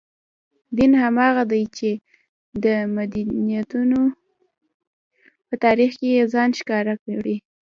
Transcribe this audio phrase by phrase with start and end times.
[0.77, 1.89] دین هماغه دی چې
[2.63, 2.65] د
[2.95, 4.03] متدینو
[5.47, 7.35] په تاریخ کې یې ځان ښکاره کړی.